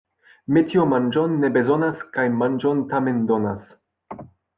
Metio 0.55 0.85
manĝon 0.93 1.35
ne 1.43 1.51
bezonas 1.57 2.01
kaj 2.15 2.25
manĝon 2.39 2.81
tamen 2.95 3.21
donas. 3.33 3.69